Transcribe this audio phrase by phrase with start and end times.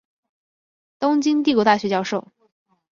[0.97, 2.25] 东京帝国大学教授。